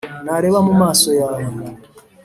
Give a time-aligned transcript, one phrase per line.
[0.25, 1.43] nareba mu maso yawe,